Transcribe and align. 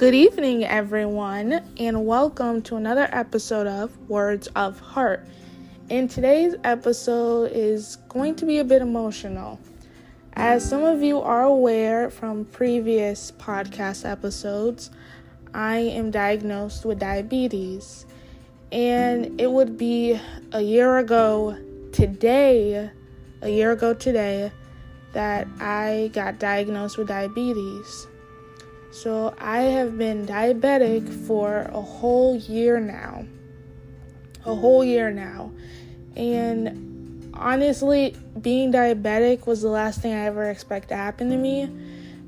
Good 0.00 0.14
evening, 0.14 0.64
everyone, 0.64 1.60
and 1.76 2.06
welcome 2.06 2.62
to 2.62 2.76
another 2.76 3.06
episode 3.12 3.66
of 3.66 3.94
Words 4.08 4.48
of 4.56 4.80
Heart. 4.80 5.28
And 5.90 6.08
today's 6.10 6.54
episode 6.64 7.52
is 7.52 7.96
going 8.08 8.36
to 8.36 8.46
be 8.46 8.60
a 8.60 8.64
bit 8.64 8.80
emotional. 8.80 9.60
As 10.32 10.66
some 10.66 10.84
of 10.84 11.02
you 11.02 11.20
are 11.20 11.42
aware 11.42 12.08
from 12.08 12.46
previous 12.46 13.30
podcast 13.32 14.08
episodes, 14.10 14.90
I 15.52 15.76
am 15.76 16.10
diagnosed 16.10 16.86
with 16.86 16.98
diabetes. 16.98 18.06
And 18.72 19.38
it 19.38 19.52
would 19.52 19.76
be 19.76 20.18
a 20.52 20.62
year 20.62 20.96
ago 20.96 21.58
today, 21.92 22.90
a 23.42 23.50
year 23.50 23.72
ago 23.72 23.92
today, 23.92 24.50
that 25.12 25.46
I 25.60 26.08
got 26.14 26.38
diagnosed 26.38 26.96
with 26.96 27.08
diabetes. 27.08 28.06
So 28.90 29.34
I 29.38 29.62
have 29.62 29.96
been 29.96 30.26
diabetic 30.26 31.08
for 31.26 31.70
a 31.72 31.80
whole 31.80 32.36
year 32.36 32.80
now. 32.80 33.24
A 34.44 34.54
whole 34.54 34.84
year 34.84 35.10
now. 35.10 35.52
And 36.16 37.30
honestly, 37.34 38.16
being 38.40 38.72
diabetic 38.72 39.46
was 39.46 39.62
the 39.62 39.68
last 39.68 40.00
thing 40.00 40.12
I 40.12 40.26
ever 40.26 40.50
expect 40.50 40.88
to 40.88 40.96
happen 40.96 41.30
to 41.30 41.36
me. 41.36 41.70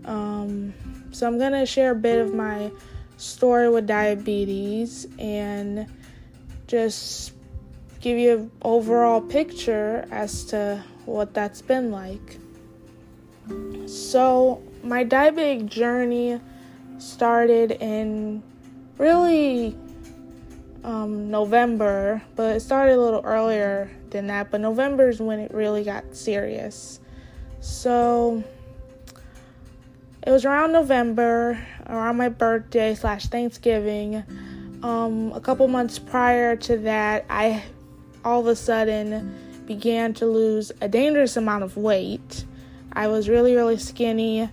Um, 0.05 0.73
so 1.11 1.27
I'm 1.27 1.39
going 1.39 1.53
to 1.53 1.67
share 1.67 1.93
a 1.93 1.97
bit 1.97 2.20
of 2.20 2.33
my 2.33 2.70
story 3.17 3.69
with 3.69 3.87
diabetes 3.87 5.06
and 5.19 5.87
just 6.67 7.33
give 8.00 8.19
you 8.19 8.33
an 8.33 8.50
overall 8.62 9.20
picture 9.20 10.06
as 10.11 10.44
to 10.44 10.83
what 11.06 11.34
that's 11.34 11.61
been 11.61 11.91
like. 11.91 12.39
So, 13.87 14.62
my 14.83 15.05
diabetic 15.05 15.67
journey 15.67 16.41
started 17.03 17.72
in 17.72 18.42
really 18.98 19.77
um, 20.84 21.31
November, 21.31 22.22
but 22.36 22.56
it 22.56 22.61
started 22.61 22.94
a 22.94 23.00
little 23.00 23.22
earlier 23.25 23.91
than 24.11 24.28
that. 24.28 24.50
But 24.50 24.61
November 24.61 25.09
is 25.09 25.20
when 25.20 25.39
it 25.39 25.53
really 25.53 25.84
got 25.84 26.14
serious. 26.14 27.00
So 27.61 28.42
it 30.27 30.31
was 30.31 30.44
around 30.44 30.72
November, 30.72 31.59
around 31.86 32.17
my 32.17 32.28
birthday 32.28 32.94
slash 32.94 33.27
Thanksgiving. 33.27 34.22
Um, 34.83 35.33
a 35.33 35.41
couple 35.41 35.66
months 35.69 35.98
prior 35.98 36.56
to 36.56 36.78
that, 36.78 37.25
I 37.28 37.62
all 38.25 38.41
of 38.41 38.47
a 38.47 38.56
sudden 38.56 39.34
began 39.66 40.14
to 40.14 40.27
lose 40.27 40.72
a 40.81 40.89
dangerous 40.89 41.37
amount 41.37 41.64
of 41.64 41.77
weight. 41.77 42.44
I 42.92 43.09
was 43.09 43.28
really, 43.28 43.55
really 43.55 43.78
skinny. 43.78 44.48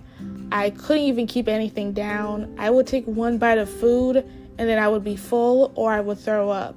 I 0.52 0.70
couldn't 0.70 1.04
even 1.04 1.26
keep 1.26 1.48
anything 1.48 1.92
down. 1.92 2.54
I 2.58 2.70
would 2.70 2.86
take 2.86 3.04
one 3.06 3.38
bite 3.38 3.58
of 3.58 3.68
food 3.68 4.16
and 4.16 4.68
then 4.68 4.78
I 4.78 4.88
would 4.88 5.04
be 5.04 5.16
full 5.16 5.72
or 5.74 5.92
I 5.92 6.00
would 6.00 6.18
throw 6.18 6.50
up. 6.50 6.74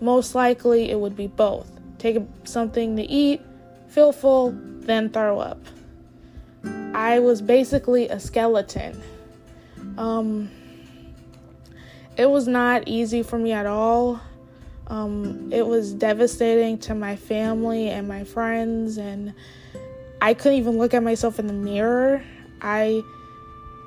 Most 0.00 0.34
likely, 0.34 0.90
it 0.90 0.98
would 0.98 1.16
be 1.16 1.28
both. 1.28 1.70
Take 1.98 2.18
something 2.44 2.96
to 2.96 3.02
eat, 3.02 3.40
feel 3.88 4.12
full, 4.12 4.52
then 4.52 5.10
throw 5.10 5.38
up. 5.38 5.64
I 6.94 7.20
was 7.20 7.40
basically 7.40 8.08
a 8.08 8.20
skeleton. 8.20 9.02
Um, 9.96 10.50
it 12.16 12.26
was 12.26 12.46
not 12.46 12.84
easy 12.86 13.22
for 13.22 13.38
me 13.38 13.52
at 13.52 13.66
all. 13.66 14.20
Um, 14.86 15.52
it 15.52 15.66
was 15.66 15.92
devastating 15.92 16.78
to 16.78 16.94
my 16.94 17.16
family 17.16 17.88
and 17.88 18.06
my 18.06 18.24
friends, 18.24 18.98
and 18.98 19.32
I 20.20 20.34
couldn't 20.34 20.58
even 20.58 20.78
look 20.78 20.94
at 20.94 21.02
myself 21.02 21.38
in 21.38 21.46
the 21.46 21.54
mirror. 21.54 22.22
I 22.64 23.04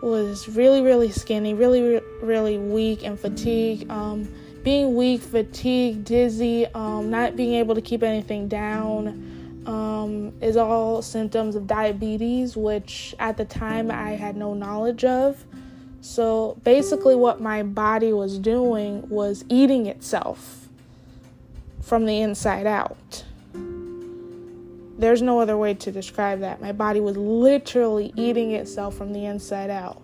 was 0.02 0.48
really, 0.48 0.82
really 0.82 1.12
skinny, 1.12 1.54
really, 1.54 2.00
really 2.22 2.58
weak 2.58 3.04
and 3.04 3.20
fatigued. 3.20 3.90
Um, 3.90 4.32
being 4.64 4.96
weak, 4.96 5.22
fatigued, 5.22 6.06
dizzy, 6.06 6.68
um, 6.68 7.10
not 7.10 7.36
being 7.36 7.56
able 7.56 7.74
to 7.74 7.82
keep 7.82 8.04
anything 8.04 8.48
down 8.48 9.64
um, 9.66 10.34
is 10.42 10.58
all 10.58 11.02
symptoms 11.02 11.56
of 11.56 11.68
diabetes, 11.68 12.56
which 12.56 13.16
at 13.20 13.38
the 13.38 13.46
time 13.46 13.90
I 13.90 14.12
had 14.12 14.38
no 14.38 14.54
knowledge 14.54 15.04
of. 15.04 15.44
So 16.02 16.58
basically, 16.64 17.16
what 17.16 17.42
my 17.42 17.64
body 17.64 18.14
was 18.14 18.40
doing 18.40 19.08
was 19.10 19.44
eating 19.50 19.88
itself 19.88 20.70
from 21.82 22.06
the 22.06 22.22
inside 22.22 22.68
out. 22.68 23.24
There's 24.98 25.22
no 25.22 25.40
other 25.40 25.56
way 25.56 25.76
to 25.76 25.92
describe 25.92 26.40
that. 26.40 26.60
My 26.62 26.72
body 26.72 27.00
was 27.00 27.16
literally 27.18 28.12
eating 28.16 28.52
itself 28.52 28.96
from 28.98 29.14
the 29.14 29.26
inside 29.26 29.70
out. 29.70 30.02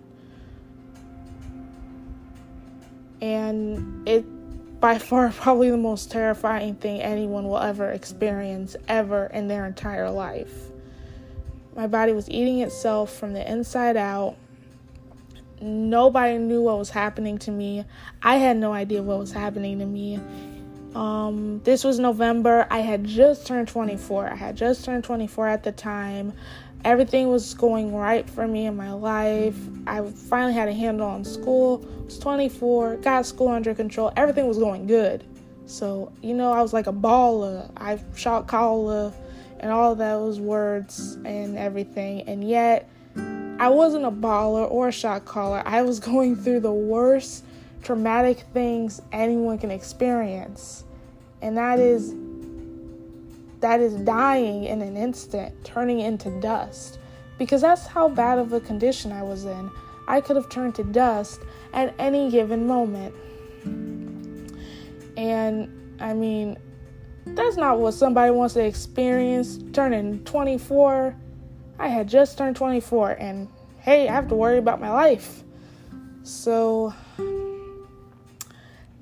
And 3.21 4.07
it 4.07 4.25
by 4.79 4.99
far 4.99 5.29
probably 5.37 5.71
the 5.71 5.77
most 5.77 6.11
terrifying 6.11 6.75
thing 6.75 7.01
anyone 7.01 7.45
will 7.47 7.57
ever 7.57 7.89
experience 7.89 8.75
ever 8.87 9.27
in 9.27 9.47
their 9.47 9.65
entire 9.65 10.09
life. 10.09 10.53
My 11.75 11.87
body 11.87 12.13
was 12.13 12.29
eating 12.29 12.59
itself 12.59 13.15
from 13.15 13.33
the 13.33 13.49
inside 13.49 13.97
out. 13.97 14.35
Nobody 15.59 16.37
knew 16.37 16.61
what 16.61 16.77
was 16.77 16.89
happening 16.89 17.39
to 17.39 17.51
me. 17.51 17.85
I 18.21 18.35
had 18.35 18.57
no 18.57 18.73
idea 18.73 19.01
what 19.01 19.17
was 19.17 19.31
happening 19.31 19.79
to 19.79 19.85
me. 19.85 20.19
Um, 20.95 21.61
this 21.63 21.83
was 21.83 21.99
November. 21.99 22.67
I 22.69 22.79
had 22.79 23.03
just 23.03 23.47
turned 23.47 23.67
24. 23.67 24.29
I 24.29 24.35
had 24.35 24.55
just 24.55 24.85
turned 24.85 25.03
24 25.03 25.47
at 25.47 25.63
the 25.63 25.71
time. 25.71 26.33
Everything 26.83 27.29
was 27.29 27.53
going 27.53 27.95
right 27.95 28.29
for 28.29 28.47
me 28.47 28.65
in 28.65 28.75
my 28.75 28.91
life. 28.91 29.57
I 29.87 30.01
finally 30.03 30.53
had 30.53 30.67
a 30.67 30.73
handle 30.73 31.07
on 31.07 31.23
school. 31.23 31.83
I 32.01 32.05
was 32.05 32.19
24, 32.19 32.97
got 32.97 33.25
school 33.25 33.47
under 33.47 33.73
control. 33.73 34.11
Everything 34.17 34.47
was 34.47 34.57
going 34.57 34.85
good. 34.85 35.23
So, 35.65 36.11
you 36.21 36.33
know, 36.33 36.51
I 36.51 36.61
was 36.61 36.73
like 36.73 36.87
a 36.87 36.93
baller. 36.93 37.71
I 37.77 37.99
shot 38.15 38.47
caller 38.47 39.13
and 39.61 39.71
all 39.71 39.95
those 39.95 40.39
words 40.39 41.17
and 41.23 41.57
everything. 41.57 42.23
And 42.23 42.47
yet, 42.47 42.89
I 43.59 43.69
wasn't 43.69 44.03
a 44.03 44.11
baller 44.11 44.69
or 44.69 44.89
a 44.89 44.91
shot 44.91 45.23
caller. 45.23 45.63
I 45.65 45.83
was 45.83 45.99
going 46.11 46.35
through 46.35 46.59
the 46.59 46.73
worst 46.73 47.45
traumatic 47.83 48.39
things 48.53 49.01
anyone 49.11 49.57
can 49.57 49.71
experience. 49.71 50.83
And 51.41 51.57
that 51.57 51.79
is 51.79 52.15
that 53.59 53.79
is 53.79 53.93
dying 53.95 54.65
in 54.65 54.81
an 54.81 54.97
instant, 54.97 55.63
turning 55.63 56.01
into 56.01 56.29
dust. 56.41 56.99
Because 57.37 57.61
that's 57.61 57.87
how 57.87 58.09
bad 58.09 58.37
of 58.37 58.51
a 58.51 58.59
condition 58.59 59.11
I 59.11 59.23
was 59.23 59.45
in. 59.45 59.71
I 60.07 60.19
could 60.19 60.35
have 60.35 60.49
turned 60.49 60.75
to 60.75 60.83
dust 60.83 61.39
at 61.73 61.93
any 61.97 62.29
given 62.29 62.67
moment. 62.67 63.15
And 65.15 65.95
I 66.01 66.13
mean, 66.13 66.57
that's 67.25 67.55
not 67.55 67.79
what 67.79 67.93
somebody 67.93 68.31
wants 68.31 68.53
to 68.55 68.65
experience 68.65 69.59
turning 69.71 70.23
24. 70.25 71.15
I 71.79 71.87
had 71.87 72.07
just 72.07 72.37
turned 72.37 72.55
24, 72.55 73.11
and 73.11 73.47
hey, 73.79 74.07
I 74.07 74.13
have 74.13 74.27
to 74.27 74.35
worry 74.35 74.57
about 74.57 74.79
my 74.79 74.91
life. 74.91 75.43
So, 76.23 76.93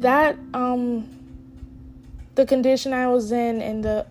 that 0.01 0.37
um 0.53 1.07
the 2.35 2.45
condition 2.45 2.93
I 2.93 3.07
was 3.07 3.31
in 3.31 3.61
and 3.61 3.83
the 3.83 4.05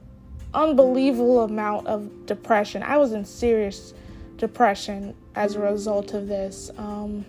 unbelievable 0.53 1.43
amount 1.43 1.87
of 1.87 2.27
depression. 2.27 2.83
I 2.83 2.97
was 2.97 3.13
in 3.13 3.25
serious 3.25 3.95
depression 4.37 5.15
as 5.35 5.55
a 5.55 5.61
result 5.61 6.13
of 6.15 6.29
this. 6.29 6.71
Um, 6.77 7.25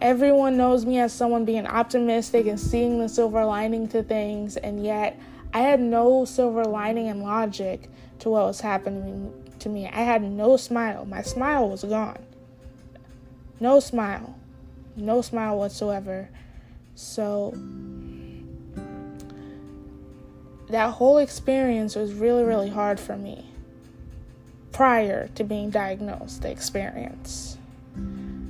everyone 0.00 0.56
knows 0.56 0.84
me 0.84 0.98
as 0.98 1.12
someone 1.12 1.44
being 1.44 1.66
optimistic 1.66 2.46
and 2.46 2.60
seeing 2.60 3.00
the 3.00 3.08
silver 3.08 3.44
lining 3.44 3.88
to 3.88 4.02
things, 4.02 4.56
and 4.56 4.84
yet 4.84 5.18
I 5.52 5.60
had 5.60 5.80
no 5.80 6.24
silver 6.24 6.64
lining 6.64 7.08
and 7.08 7.22
logic 7.22 7.88
to 8.20 8.30
what 8.30 8.46
was 8.46 8.60
happening 8.60 9.32
to 9.58 9.68
me. 9.68 9.86
I 9.86 10.02
had 10.02 10.22
no 10.22 10.56
smile. 10.56 11.04
My 11.04 11.22
smile 11.22 11.68
was 11.68 11.82
gone. 11.82 12.24
No 13.58 13.80
smile. 13.80 14.36
No 14.96 15.22
smile 15.22 15.58
whatsoever. 15.58 16.28
So 17.02 17.54
that 20.68 20.90
whole 20.90 21.16
experience 21.16 21.96
was 21.96 22.12
really, 22.12 22.44
really 22.44 22.68
hard 22.68 23.00
for 23.00 23.16
me 23.16 23.46
prior 24.70 25.28
to 25.28 25.42
being 25.42 25.70
diagnosed, 25.70 26.42
the 26.42 26.50
experience. 26.50 27.56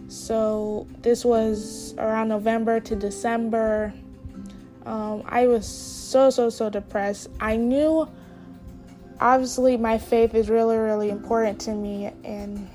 So 0.09 0.89
this 1.01 1.25
was 1.25 1.95
around 1.97 2.27
November 2.27 2.81
to 2.81 2.97
December. 2.97 3.95
Um, 4.85 5.23
I 5.27 5.47
was 5.47 5.65
so, 5.65 6.29
so, 6.31 6.51
so 6.51 6.69
depressed. 6.69 7.29
I 7.39 7.57
knew, 7.57 8.09
obviously, 9.21 9.77
my 9.77 9.97
faith 9.97 10.35
is 10.35 10.51
really, 10.51 10.77
really 10.77 11.11
important 11.11 11.61
to 11.63 11.71
me, 11.73 12.13
and 12.25 12.69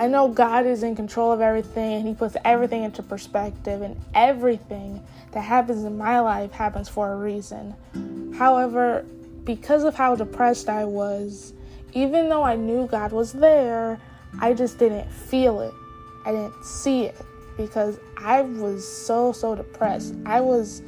I 0.00 0.06
know 0.06 0.28
God 0.28 0.64
is 0.64 0.82
in 0.82 0.94
control 0.94 1.32
of 1.32 1.40
everything 1.40 1.94
and 1.94 2.06
He 2.06 2.14
puts 2.14 2.36
everything 2.44 2.84
into 2.84 3.02
perspective, 3.02 3.82
and 3.82 4.00
everything 4.14 5.02
that 5.32 5.40
happens 5.42 5.84
in 5.84 5.98
my 5.98 6.20
life 6.20 6.52
happens 6.52 6.88
for 6.88 7.12
a 7.12 7.16
reason. 7.16 7.74
However, 8.38 9.04
because 9.44 9.84
of 9.84 9.94
how 9.94 10.14
depressed 10.14 10.68
I 10.68 10.84
was, 10.84 11.52
even 11.94 12.28
though 12.28 12.42
I 12.42 12.54
knew 12.54 12.86
God 12.86 13.12
was 13.12 13.32
there, 13.32 13.98
I 14.40 14.54
just 14.54 14.78
didn't 14.78 15.10
feel 15.10 15.60
it. 15.60 15.74
I 16.24 16.32
didn't 16.32 16.64
see 16.64 17.04
it. 17.04 17.16
because 17.58 17.98
I 18.16 18.40
was 18.42 18.86
so, 18.86 19.32
so 19.32 19.54
depressed. 19.54 20.14
I 20.24 20.40
was, 20.40 20.80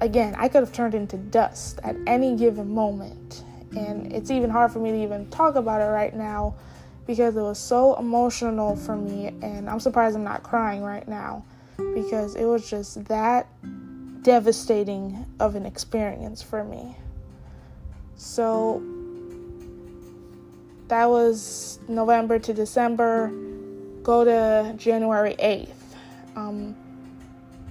again, 0.00 0.34
I 0.36 0.48
could 0.48 0.62
have 0.62 0.72
turned 0.72 0.94
into 0.94 1.16
dust 1.18 1.78
at 1.84 1.94
any 2.06 2.34
given 2.36 2.74
moment. 2.74 3.44
And 3.76 4.12
it's 4.12 4.30
even 4.32 4.50
hard 4.50 4.72
for 4.72 4.80
me 4.80 4.90
to 4.90 5.02
even 5.02 5.30
talk 5.30 5.54
about 5.54 5.80
it 5.80 5.84
right 5.84 6.16
now 6.16 6.56
because 7.10 7.36
it 7.36 7.42
was 7.42 7.58
so 7.58 7.96
emotional 7.96 8.76
for 8.76 8.94
me. 8.94 9.34
And 9.42 9.68
I'm 9.68 9.80
surprised 9.80 10.14
I'm 10.14 10.22
not 10.22 10.44
crying 10.44 10.80
right 10.80 11.08
now 11.08 11.44
because 11.92 12.36
it 12.36 12.44
was 12.44 12.70
just 12.70 13.04
that 13.06 13.48
devastating 14.22 15.26
of 15.40 15.56
an 15.56 15.66
experience 15.66 16.40
for 16.40 16.62
me. 16.62 16.96
So 18.14 18.80
that 20.86 21.10
was 21.10 21.80
November 21.88 22.38
to 22.38 22.54
December. 22.54 23.32
Go 24.04 24.24
to 24.24 24.72
January 24.76 25.34
8th. 25.40 25.68
Um, 26.36 26.76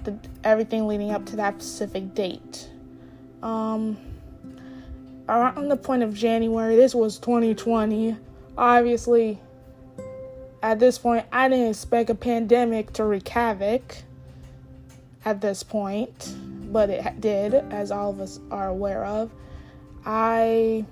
the, 0.03 0.19
everything 0.44 0.86
leading 0.86 1.12
up 1.12 1.25
to 1.27 1.38
that 1.38 1.62
specific 1.62 2.13
date. 2.13 2.69
Um, 3.41 3.95
around 5.30 5.69
the 5.69 5.77
point 5.77 6.03
of 6.03 6.13
January, 6.13 6.75
this 6.75 6.94
was 6.94 7.19
2020. 7.19 8.18
Obviously, 8.59 9.39
at 10.61 10.79
this 10.79 10.97
point, 10.97 11.25
I 11.31 11.47
didn't 11.47 11.69
expect 11.69 12.09
a 12.09 12.15
pandemic 12.15 12.91
to 12.94 13.06
wreak 13.06 13.29
havoc 13.29 14.03
at 15.23 15.39
this 15.39 15.63
point, 15.63 16.35
but 16.69 16.89
it 16.89 17.21
did, 17.21 17.53
as 17.53 17.89
all 17.89 18.09
of 18.09 18.19
us 18.19 18.41
are 18.51 18.67
aware 18.67 19.06
of. 19.06 19.31
I 20.06 20.85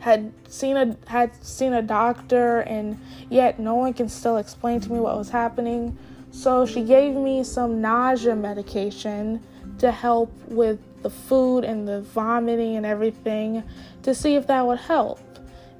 had 0.00 0.32
seen 0.48 0.76
a 0.76 0.96
had 1.06 1.32
seen 1.44 1.72
a 1.72 1.82
doctor 1.82 2.60
and 2.62 3.00
yet 3.30 3.60
no 3.60 3.76
one 3.76 3.92
can 3.92 4.08
still 4.08 4.36
explain 4.36 4.80
to 4.80 4.92
me 4.92 4.98
what 4.98 5.16
was 5.16 5.30
happening. 5.30 5.96
So 6.32 6.66
she 6.66 6.82
gave 6.82 7.14
me 7.14 7.44
some 7.44 7.80
nausea 7.80 8.34
medication 8.34 9.40
to 9.78 9.92
help 9.92 10.32
with 10.48 10.80
the 11.02 11.10
food 11.10 11.64
and 11.64 11.86
the 11.86 12.00
vomiting 12.00 12.74
and 12.74 12.84
everything 12.84 13.62
to 14.02 14.16
see 14.16 14.34
if 14.34 14.48
that 14.48 14.66
would 14.66 14.80
help. 14.80 15.20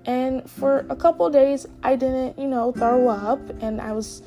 And 0.07 0.49
for 0.49 0.87
a 0.89 0.97
couple 0.97 1.29
days 1.31 1.67
I 1.83 1.97
didn't, 1.97 2.39
you 2.39 2.47
know, 2.47 2.73
throw 2.73 3.09
up 3.09 3.41
and 3.61 3.81
I 3.81 3.93
was 3.93 4.23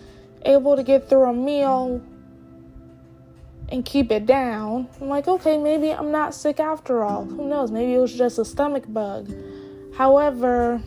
able 0.45 0.75
to 0.75 0.83
get 0.83 1.09
through 1.09 1.29
a 1.29 1.33
meal 1.33 2.01
and 3.69 3.85
keep 3.85 4.11
it 4.11 4.25
down. 4.25 4.89
I'm 4.99 5.07
like, 5.07 5.27
okay, 5.27 5.57
maybe 5.57 5.91
I'm 5.91 6.11
not 6.11 6.33
sick 6.35 6.59
after 6.59 7.03
all. 7.03 7.25
Who 7.25 7.47
knows? 7.47 7.71
Maybe 7.71 7.93
it 7.93 7.99
was 7.99 8.13
just 8.13 8.39
a 8.39 8.45
stomach 8.45 8.83
bug. 8.87 9.33
However, 9.95 10.81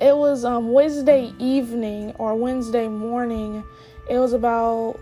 it 0.00 0.16
was 0.16 0.44
um, 0.44 0.72
Wednesday 0.72 1.32
evening 1.38 2.12
or 2.18 2.34
Wednesday 2.34 2.88
morning. 2.88 3.64
It 4.10 4.18
was 4.18 4.32
about 4.32 4.98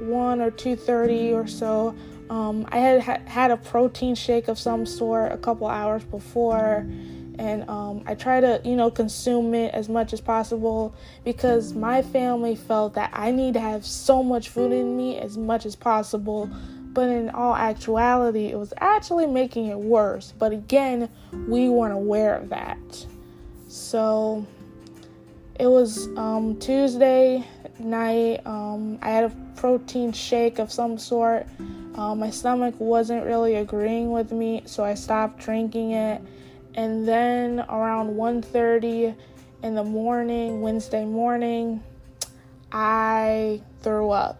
one 0.00 0.40
or 0.40 0.50
two 0.50 0.76
thirty 0.76 1.32
or 1.32 1.46
so. 1.46 1.94
Um, 2.30 2.66
I 2.70 2.78
had 2.78 3.00
ha- 3.02 3.22
had 3.26 3.50
a 3.50 3.56
protein 3.56 4.14
shake 4.14 4.48
of 4.48 4.58
some 4.58 4.86
sort 4.86 5.32
a 5.32 5.36
couple 5.36 5.66
hours 5.66 6.04
before 6.04 6.86
and 7.38 7.68
um, 7.68 8.02
I 8.06 8.14
try 8.14 8.40
to, 8.40 8.60
you 8.64 8.76
know, 8.76 8.90
consume 8.90 9.54
it 9.54 9.74
as 9.74 9.88
much 9.88 10.12
as 10.12 10.20
possible 10.20 10.94
because 11.24 11.74
my 11.74 12.02
family 12.02 12.56
felt 12.56 12.94
that 12.94 13.10
I 13.12 13.30
need 13.30 13.54
to 13.54 13.60
have 13.60 13.84
so 13.84 14.22
much 14.22 14.48
food 14.48 14.72
in 14.72 14.96
me 14.96 15.18
as 15.18 15.36
much 15.36 15.66
as 15.66 15.76
possible. 15.76 16.50
But 16.92 17.10
in 17.10 17.28
all 17.30 17.54
actuality, 17.54 18.46
it 18.46 18.58
was 18.58 18.72
actually 18.78 19.26
making 19.26 19.66
it 19.66 19.78
worse. 19.78 20.32
But 20.38 20.52
again, 20.52 21.10
we 21.46 21.68
weren't 21.68 21.92
aware 21.92 22.36
of 22.36 22.48
that. 22.48 22.78
So 23.68 24.46
it 25.60 25.66
was 25.66 26.08
um, 26.16 26.58
Tuesday 26.58 27.46
night. 27.78 28.40
Um, 28.46 28.98
I 29.02 29.10
had 29.10 29.24
a 29.24 29.36
protein 29.56 30.12
shake 30.12 30.58
of 30.58 30.72
some 30.72 30.96
sort. 30.96 31.46
Uh, 31.94 32.14
my 32.14 32.30
stomach 32.30 32.74
wasn't 32.78 33.24
really 33.24 33.56
agreeing 33.56 34.10
with 34.10 34.32
me, 34.32 34.62
so 34.66 34.84
I 34.84 34.94
stopped 34.94 35.38
drinking 35.38 35.92
it 35.92 36.22
and 36.76 37.08
then 37.08 37.60
around 37.60 38.14
1:30 38.16 39.14
in 39.62 39.74
the 39.74 39.84
morning, 39.84 40.60
Wednesday 40.60 41.04
morning, 41.04 41.82
I 42.70 43.62
threw 43.80 44.10
up. 44.10 44.38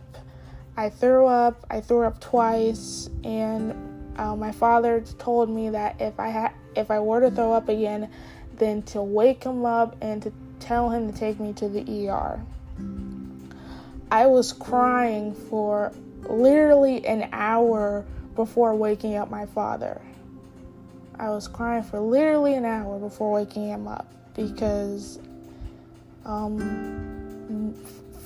I 0.76 0.90
threw 0.90 1.26
up. 1.26 1.64
I 1.70 1.80
threw 1.80 2.04
up 2.04 2.20
twice, 2.20 3.08
and 3.24 3.74
uh, 4.18 4.36
my 4.36 4.52
father 4.52 5.02
told 5.18 5.48
me 5.48 5.70
that 5.70 6.00
if 6.00 6.20
I 6.20 6.28
had, 6.28 6.52
if 6.74 6.90
I 6.90 7.00
were 7.00 7.20
to 7.20 7.30
throw 7.30 7.52
up 7.52 7.68
again, 7.68 8.10
then 8.58 8.82
to 8.82 9.02
wake 9.02 9.44
him 9.44 9.64
up 9.64 9.96
and 10.02 10.22
to 10.22 10.32
tell 10.60 10.90
him 10.90 11.12
to 11.12 11.18
take 11.18 11.40
me 11.40 11.52
to 11.54 11.68
the 11.68 12.08
ER. 12.08 12.40
I 14.10 14.26
was 14.26 14.52
crying 14.52 15.34
for 15.34 15.92
literally 16.28 17.04
an 17.06 17.28
hour 17.32 18.04
before 18.34 18.74
waking 18.74 19.16
up 19.16 19.30
my 19.30 19.46
father. 19.46 20.00
I 21.18 21.30
was 21.30 21.48
crying 21.48 21.82
for 21.82 21.98
literally 21.98 22.54
an 22.54 22.64
hour 22.64 22.98
before 22.98 23.32
waking 23.32 23.68
him 23.68 23.88
up 23.88 24.06
because 24.34 25.18
um, 26.24 27.74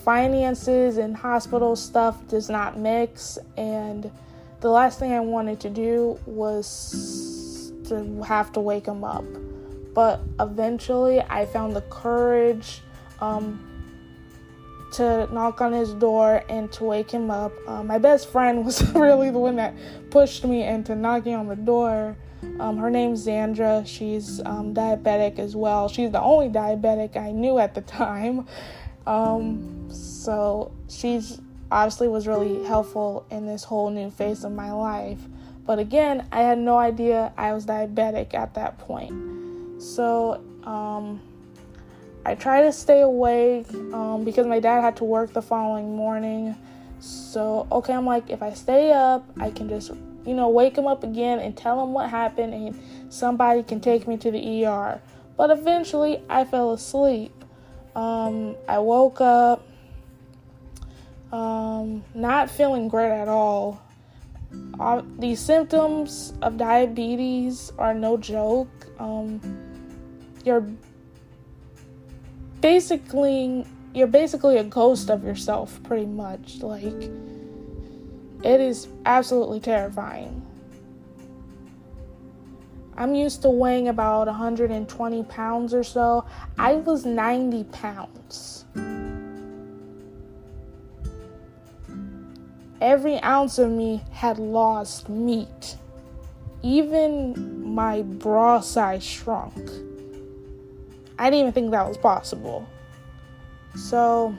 finances 0.05 0.97
and 0.99 1.17
hospital 1.17 1.77
stuff 1.77 2.27
does 2.27 2.51
not 2.51 2.79
mix. 2.79 3.39
And 3.57 4.11
the 4.61 4.71
last 4.71 4.99
thing 4.99 5.13
I 5.13 5.21
wanted 5.21 5.61
to 5.61 5.71
do 5.71 6.19
was 6.27 7.73
to 7.87 8.23
have 8.23 8.53
to 8.53 8.61
wake 8.61 8.87
him 8.87 9.05
up. 9.05 9.25
But 9.95 10.21
eventually, 10.39 11.21
I 11.21 11.47
found 11.47 11.77
the 11.77 11.83
courage 11.83 12.81
um, 13.21 13.67
to 14.95 15.29
knock 15.33 15.61
on 15.61 15.73
his 15.73 15.95
door 15.95 16.43
and 16.49 16.71
to 16.73 16.85
wake 16.85 17.11
him 17.11 17.31
up. 17.31 17.53
Uh, 17.67 17.83
my 17.85 17.99
best 17.99 18.31
friend 18.31 18.65
was 18.65 18.83
really 18.95 19.31
the 19.31 19.39
one 19.39 19.57
that 19.57 19.75
pushed 20.11 20.45
me 20.45 20.65
into 20.65 20.97
knocking 20.97 21.35
on 21.35 21.47
the 21.47 21.57
door 21.57 22.17
um, 22.58 22.79
her 22.79 22.91
name's 22.91 23.26
Zandra. 23.26 23.87
She's 23.87 24.41
um, 24.44 24.75
diabetic 24.75 25.38
as 25.38 25.55
well. 25.55 25.88
She's 25.88 26.11
the 26.11 26.20
only 26.20 26.49
diabetic 26.49 27.17
I 27.17 27.32
knew 27.32 27.58
at 27.58 27.75
the 27.75 27.81
time. 27.82 28.47
Um, 29.06 29.88
so 29.91 30.73
she's 30.88 31.41
obviously 31.70 32.08
was 32.08 32.26
really 32.26 32.64
helpful 32.64 33.26
in 33.31 33.46
this 33.46 33.65
whole 33.65 33.91
new 33.91 34.10
phase 34.10 34.44
of 34.44 34.53
my 34.53 34.72
life. 34.72 35.20
But 35.67 35.79
again, 35.79 36.27
I 36.32 36.41
had 36.41 36.58
no 36.58 36.79
idea 36.79 37.32
I 37.36 37.53
was 37.53 37.67
diabetic 37.67 38.34
at 38.34 38.55
that 38.55 38.79
point. 38.79 39.82
So 39.82 40.43
um, 40.65 41.20
I 42.25 42.34
try 42.34 42.63
to 42.63 42.72
stay 42.72 43.01
awake 43.01 43.72
um, 43.93 44.25
because 44.25 44.46
my 44.46 44.60
dad 44.60 44.82
had 44.82 44.96
to 44.96 45.05
work 45.05 45.32
the 45.32 45.43
following 45.43 45.96
morning. 45.96 46.56
So, 46.98 47.67
okay, 47.72 47.94
I'm 47.94 48.05
like, 48.05 48.29
if 48.31 48.43
I 48.43 48.53
stay 48.53 48.93
up, 48.93 49.25
I 49.39 49.51
can 49.51 49.69
just 49.69 49.93
you 50.27 50.34
know, 50.34 50.48
wake 50.48 50.77
him 50.77 50.86
up 50.86 51.05
again 51.05 51.39
and 51.39 51.56
tell 51.56 51.82
him 51.82 51.93
what 51.93 52.10
happened, 52.10 52.55
and 52.55 53.12
somebody 53.12 53.62
can 53.62 53.81
take 53.81 54.06
me 54.06 54.17
to 54.19 54.31
the 54.31 54.67
ER. 54.67 55.00
But 55.36 55.50
eventually, 55.50 56.22
I 56.29 56.44
fell 56.44 56.72
asleep. 56.72 57.32
Um, 57.96 58.56
I 58.69 58.79
woke 58.79 59.20
up 59.20 59.67
um, 61.32 62.05
not 62.15 62.50
feeling 62.50 62.89
great 62.89 63.10
at 63.10 63.29
all. 63.29 63.82
Uh, 64.79 65.03
these 65.19 65.39
symptoms 65.39 66.32
of 66.43 66.56
diabetes 66.56 67.72
are 67.79 67.94
no 67.94 68.17
joke. 68.17 68.69
Um, 68.98 69.41
you're 70.44 70.67
basically 72.60 73.65
you're 73.94 74.06
basically 74.06 74.58
a 74.58 74.65
ghost 74.65 75.10
of 75.10 75.24
yourself, 75.24 75.81
pretty 75.84 76.06
much. 76.06 76.60
Like 76.62 77.10
it 78.43 78.61
is 78.61 78.89
absolutely 79.05 79.61
terrifying. 79.61 80.47
I'm 82.97 83.15
used 83.15 83.43
to 83.43 83.51
weighing 83.51 83.89
about 83.89 84.27
120 84.27 85.25
pounds 85.25 85.73
or 85.73 85.82
so. 85.82 86.25
I 86.59 86.75
was 86.75 87.06
90 87.06 87.65
pounds. 87.65 88.67
Every 92.81 93.19
ounce 93.23 93.59
of 93.59 93.70
me 93.70 94.03
had 94.11 94.39
lost 94.39 95.09
meat. 95.09 95.77
Even 96.63 97.75
my 97.75 98.03
bra 98.03 98.61
size 98.61 99.05
shrunk. 99.05 99.56
I 101.19 101.31
didn't 101.31 101.41
even 101.41 101.53
think 101.53 101.70
that 101.73 101.87
was 101.87 101.99
possible. 101.99 102.67
So 103.77 104.35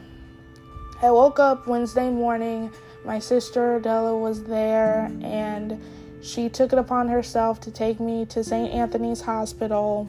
I 1.02 1.10
woke 1.12 1.40
up 1.40 1.68
Wednesday 1.68 2.10
morning 2.10 2.72
my 3.06 3.20
sister 3.20 3.80
Della 3.80 4.18
was 4.18 4.44
there, 4.44 5.12
and 5.22 5.82
she 6.22 6.50
took 6.50 6.72
it 6.72 6.80
upon 6.80 7.08
herself 7.08 7.60
to 7.62 7.72
take 7.72 8.00
me 8.00 8.26
to 8.28 8.44
St. 8.44 8.72
Anthony's 8.74 9.22
Hospital, 9.22 10.06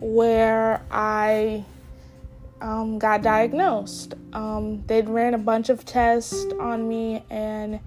where 0.00 0.82
I 0.90 1.64
um, 2.60 2.98
got 2.98 3.22
diagnosed. 3.22 4.14
Um, 4.32 4.84
they'd 4.86 5.08
ran 5.08 5.34
a 5.34 5.38
bunch 5.38 5.68
of 5.68 5.84
tests 5.84 6.46
on 6.60 6.88
me, 6.88 7.24
and 7.28 7.80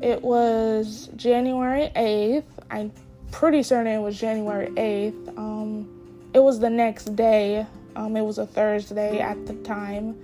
it 0.00 0.20
was 0.22 1.08
January 1.16 1.90
8th. 1.94 2.44
I'm 2.70 2.92
pretty 3.30 3.62
certain 3.62 3.92
it 3.92 4.00
was 4.00 4.18
January 4.18 4.68
8th. 4.68 5.38
Um, 5.38 5.88
it 6.34 6.40
was 6.40 6.58
the 6.58 6.70
next 6.70 7.14
day. 7.14 7.66
Um, 7.94 8.16
it 8.16 8.22
was 8.22 8.38
a 8.38 8.46
Thursday 8.46 9.20
at 9.20 9.46
the 9.46 9.54
time 9.62 10.16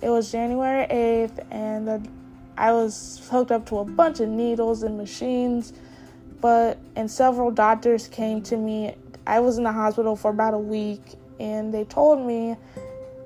it 0.00 0.10
was 0.10 0.30
January 0.30 0.86
8th, 0.86 1.44
and 1.50 1.88
the, 1.88 2.08
I 2.56 2.72
was 2.72 3.26
hooked 3.30 3.50
up 3.50 3.66
to 3.66 3.78
a 3.78 3.84
bunch 3.84 4.20
of 4.20 4.28
needles 4.28 4.82
and 4.82 4.96
machines. 4.96 5.72
But 6.40 6.78
and 6.94 7.10
several 7.10 7.50
doctors 7.50 8.06
came 8.06 8.42
to 8.42 8.56
me. 8.56 8.94
I 9.26 9.40
was 9.40 9.58
in 9.58 9.64
the 9.64 9.72
hospital 9.72 10.14
for 10.14 10.30
about 10.30 10.54
a 10.54 10.58
week, 10.58 11.02
and 11.40 11.74
they 11.74 11.84
told 11.84 12.24
me, 12.24 12.56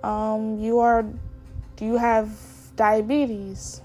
um, 0.02 0.59
"You 0.59 0.79
are, 0.79 1.05
you 1.79 1.99
have 1.99 2.31
diabetes?" 2.75 3.83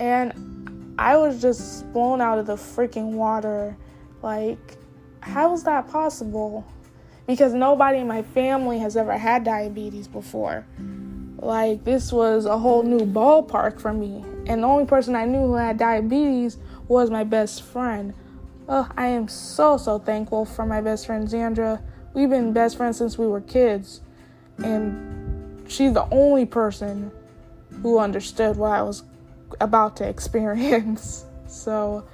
And 0.00 0.94
I 0.98 1.16
was 1.16 1.40
just 1.40 1.90
blown 1.92 2.20
out 2.20 2.38
of 2.38 2.46
the 2.46 2.56
freaking 2.56 3.12
water. 3.12 3.76
Like, 4.20 4.78
how 5.20 5.52
is 5.54 5.62
that 5.64 5.88
possible? 5.88 6.66
Because 7.26 7.54
nobody 7.54 7.98
in 7.98 8.08
my 8.08 8.22
family 8.22 8.78
has 8.80 8.96
ever 8.96 9.16
had 9.16 9.44
diabetes 9.44 10.08
before. 10.08 10.66
Like, 11.40 11.84
this 11.84 12.12
was 12.12 12.44
a 12.44 12.58
whole 12.58 12.82
new 12.82 13.00
ballpark 13.00 13.80
for 13.80 13.92
me. 13.92 14.22
And 14.46 14.62
the 14.62 14.66
only 14.66 14.84
person 14.84 15.16
I 15.16 15.24
knew 15.24 15.46
who 15.46 15.54
had 15.54 15.78
diabetes 15.78 16.58
was 16.86 17.10
my 17.10 17.24
best 17.24 17.62
friend. 17.62 18.12
Oh, 18.68 18.86
I 18.96 19.06
am 19.06 19.26
so, 19.26 19.76
so 19.78 19.98
thankful 19.98 20.44
for 20.44 20.66
my 20.66 20.82
best 20.82 21.06
friend 21.06 21.26
Xandra. 21.26 21.82
We've 22.12 22.28
been 22.28 22.52
best 22.52 22.76
friends 22.76 22.98
since 22.98 23.16
we 23.16 23.26
were 23.26 23.40
kids. 23.40 24.02
And 24.58 25.70
she's 25.70 25.94
the 25.94 26.06
only 26.10 26.44
person 26.44 27.10
who 27.82 27.98
understood 27.98 28.56
what 28.56 28.72
I 28.72 28.82
was 28.82 29.02
about 29.60 29.96
to 29.96 30.08
experience. 30.08 31.24
So, 31.46 32.06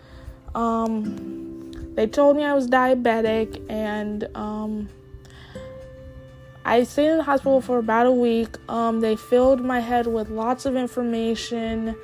um, 0.54 1.95
they 1.97 2.06
told 2.06 2.37
me 2.37 2.45
I 2.45 2.52
was 2.52 2.68
diabetic, 2.68 3.64
and 3.71 4.28
um, 4.35 4.88
I 6.66 6.82
stayed 6.82 7.11
in 7.11 7.18
the 7.18 7.23
hospital 7.23 7.61
for 7.61 7.78
about 7.78 8.06
a 8.06 8.12
week. 8.12 8.56
Um, 8.68 9.00
they 9.00 9.14
filled 9.14 9.61
my 9.61 9.78
head 9.78 10.08
with 10.08 10.30
lots 10.30 10.66
of 10.66 10.75
information 10.75 11.96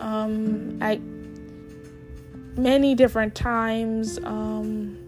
um, 0.00 0.82
at 0.82 0.98
many 2.58 2.96
different 2.96 3.36
times, 3.36 4.18
um, 4.24 4.98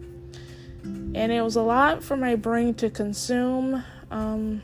and 0.85 1.33
it 1.33 1.43
was 1.43 1.57
a 1.57 1.63
lot 1.63 2.05
for 2.05 2.17
my 2.17 2.37
brain 2.37 2.73
to 2.75 2.89
consume. 2.89 3.83
Um, 4.13 4.63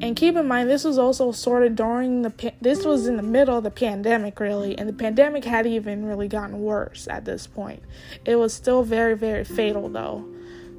and 0.00 0.14
keep 0.14 0.36
in 0.36 0.46
mind, 0.46 0.70
this 0.70 0.84
was 0.84 0.96
also 0.96 1.32
sort 1.32 1.66
of 1.66 1.74
during 1.74 2.22
the 2.22 2.52
this 2.60 2.84
was 2.84 3.08
in 3.08 3.16
the 3.16 3.22
middle 3.24 3.58
of 3.58 3.64
the 3.64 3.72
pandemic, 3.72 4.38
really, 4.38 4.78
and 4.78 4.88
the 4.88 4.92
pandemic 4.92 5.44
hadn't 5.44 5.72
even 5.72 6.06
really 6.06 6.28
gotten 6.28 6.60
worse 6.60 7.08
at 7.08 7.24
this 7.24 7.48
point. 7.48 7.82
It 8.24 8.36
was 8.36 8.54
still 8.54 8.84
very, 8.84 9.16
very 9.16 9.42
fatal, 9.42 9.88
though. 9.88 10.24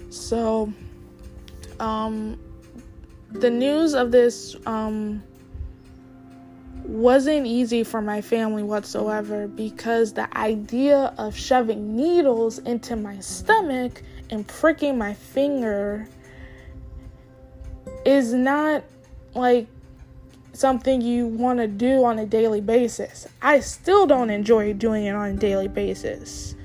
So, 0.09 0.71
um, 1.79 2.39
the 3.31 3.49
news 3.49 3.93
of 3.93 4.11
this 4.11 4.55
um, 4.65 5.23
wasn't 6.83 7.45
easy 7.45 7.83
for 7.83 8.01
my 8.01 8.21
family 8.21 8.63
whatsoever 8.63 9.47
because 9.47 10.13
the 10.13 10.37
idea 10.37 11.13
of 11.17 11.35
shoving 11.35 11.95
needles 11.95 12.59
into 12.59 12.95
my 12.95 13.19
stomach 13.19 14.01
and 14.29 14.47
pricking 14.47 14.97
my 14.97 15.13
finger 15.13 16.07
is 18.05 18.33
not 18.33 18.83
like 19.33 19.67
something 20.53 21.01
you 21.01 21.27
want 21.27 21.59
to 21.59 21.67
do 21.67 22.05
on 22.05 22.19
a 22.19 22.25
daily 22.25 22.61
basis. 22.61 23.27
I 23.41 23.59
still 23.59 24.05
don't 24.05 24.29
enjoy 24.29 24.73
doing 24.73 25.05
it 25.05 25.15
on 25.15 25.31
a 25.31 25.33
daily 25.33 25.67
basis. 25.67 26.55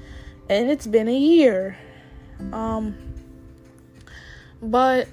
And 0.49 0.71
it's 0.71 0.87
been 0.87 1.09
a 1.09 1.17
year. 1.17 1.77
Um 2.53 3.10
but 4.63 5.09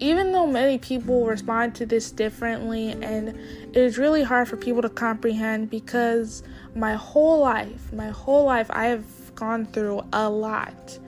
even 0.00 0.32
though 0.32 0.46
many 0.46 0.78
people 0.78 1.26
respond 1.26 1.74
to 1.76 1.86
this 1.86 2.10
differently 2.10 2.90
and 2.90 3.28
it 3.28 3.76
is 3.76 3.98
really 3.98 4.22
hard 4.22 4.48
for 4.48 4.56
people 4.56 4.82
to 4.82 4.88
comprehend 4.88 5.70
because 5.70 6.42
my 6.74 6.94
whole 6.94 7.40
life, 7.40 7.92
my 7.92 8.08
whole 8.08 8.44
life 8.44 8.66
I 8.70 8.86
have 8.86 9.34
gone 9.34 9.66
through 9.66 10.02
a 10.12 10.28
lot. 10.28 10.98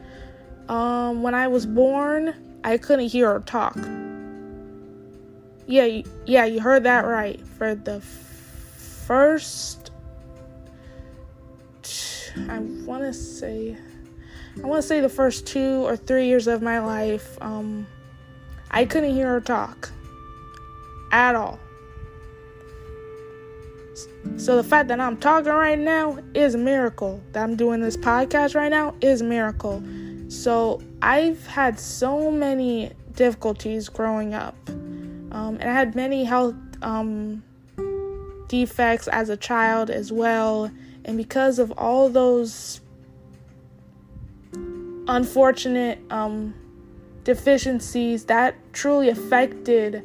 Um 0.68 1.22
when 1.22 1.34
I 1.34 1.48
was 1.48 1.66
born, 1.66 2.34
I 2.62 2.78
couldn't 2.78 3.08
hear 3.08 3.30
or 3.30 3.40
talk. 3.40 3.76
Yeah, 5.66 6.02
yeah, 6.26 6.44
you 6.44 6.60
heard 6.60 6.84
that 6.84 7.04
right. 7.04 7.40
For 7.58 7.74
the 7.74 8.00
first, 8.00 9.90
I 12.48 12.58
want 12.58 13.02
to 13.02 13.12
say, 13.12 13.76
I 14.62 14.66
want 14.66 14.82
to 14.82 14.86
say 14.86 15.00
the 15.00 15.08
first 15.08 15.46
two 15.46 15.84
or 15.84 15.96
three 15.96 16.26
years 16.26 16.46
of 16.46 16.62
my 16.62 16.78
life, 16.78 17.36
um, 17.40 17.86
I 18.70 18.84
couldn't 18.84 19.14
hear 19.14 19.28
her 19.28 19.40
talk 19.40 19.90
at 21.10 21.34
all. 21.34 21.58
So 24.36 24.56
the 24.56 24.64
fact 24.64 24.88
that 24.88 25.00
I'm 25.00 25.16
talking 25.16 25.52
right 25.52 25.78
now 25.78 26.18
is 26.34 26.54
a 26.54 26.58
miracle. 26.58 27.22
That 27.32 27.44
I'm 27.44 27.56
doing 27.56 27.80
this 27.80 27.96
podcast 27.96 28.54
right 28.54 28.70
now 28.70 28.94
is 29.00 29.20
a 29.20 29.24
miracle. 29.24 29.82
So 30.28 30.82
I've 31.02 31.46
had 31.46 31.78
so 31.78 32.30
many 32.30 32.90
difficulties 33.12 33.88
growing 33.88 34.34
up. 34.34 34.56
Um, 34.68 35.58
and 35.60 35.64
I 35.64 35.72
had 35.72 35.94
many 35.94 36.24
health 36.24 36.54
um, 36.82 37.42
defects 38.48 39.08
as 39.08 39.28
a 39.28 39.36
child 39.36 39.90
as 39.90 40.10
well. 40.10 40.70
And 41.04 41.16
because 41.16 41.58
of 41.58 41.70
all 41.72 42.08
those 42.08 42.80
unfortunate 45.08 45.98
um, 46.10 46.54
deficiencies, 47.24 48.24
that 48.26 48.54
truly 48.72 49.08
affected 49.08 50.02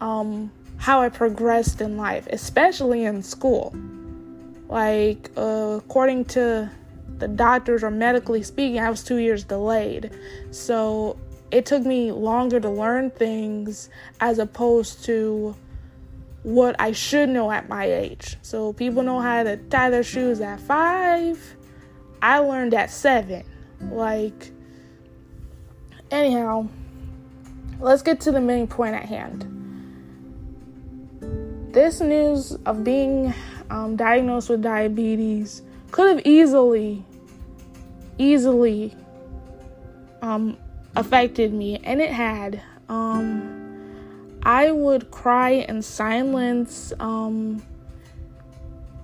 um, 0.00 0.50
how 0.76 1.00
I 1.00 1.08
progressed 1.08 1.80
in 1.80 1.96
life, 1.96 2.26
especially 2.30 3.04
in 3.04 3.22
school. 3.22 3.74
Like, 4.68 5.30
uh, 5.36 5.78
according 5.78 6.26
to 6.26 6.70
the 7.18 7.28
doctors, 7.28 7.82
or 7.82 7.90
medically 7.90 8.42
speaking, 8.42 8.78
I 8.78 8.90
was 8.90 9.02
two 9.02 9.16
years 9.16 9.44
delayed. 9.44 10.10
So 10.50 11.18
it 11.50 11.66
took 11.66 11.84
me 11.84 12.12
longer 12.12 12.60
to 12.60 12.70
learn 12.70 13.10
things 13.10 13.88
as 14.20 14.38
opposed 14.38 15.04
to 15.06 15.56
what 16.42 16.76
I 16.78 16.92
should 16.92 17.28
know 17.28 17.50
at 17.50 17.68
my 17.68 17.84
age. 17.84 18.36
So 18.42 18.72
people 18.72 19.02
know 19.02 19.20
how 19.20 19.42
to 19.42 19.56
tie 19.56 19.90
their 19.90 20.04
shoes 20.04 20.40
at 20.40 20.60
five. 20.60 21.56
I 22.22 22.38
learned 22.38 22.74
at 22.74 22.90
seven. 22.90 23.44
Like, 23.80 24.50
anyhow, 26.10 26.68
let's 27.80 28.02
get 28.02 28.20
to 28.22 28.32
the 28.32 28.40
main 28.40 28.66
point 28.66 28.94
at 28.94 29.04
hand. 29.04 29.54
This 31.72 32.00
news 32.00 32.52
of 32.66 32.82
being 32.82 33.34
um, 33.70 33.96
diagnosed 33.96 34.48
with 34.48 34.62
diabetes 34.62 35.62
could 35.90 36.08
have 36.16 36.26
easily, 36.26 37.04
easily 38.18 38.94
um, 40.22 40.56
affected 40.96 41.52
me, 41.52 41.78
and 41.84 42.00
it 42.00 42.10
had. 42.10 42.62
Um, 42.88 43.54
I 44.42 44.70
would 44.70 45.10
cry 45.10 45.50
in 45.50 45.82
silence 45.82 46.92
um, 47.00 47.62